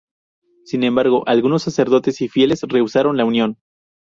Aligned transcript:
Sin 0.65 0.81
embargo, 0.83 1.21
algunos 1.27 1.61
sacerdotes 1.61 2.21
y 2.21 2.27
fieles 2.27 2.63
rehusaron 2.63 3.17
la 3.17 3.25
unión. 3.25 3.57